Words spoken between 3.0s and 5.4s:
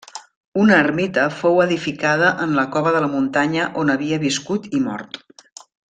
la muntanya on havia viscut i mort.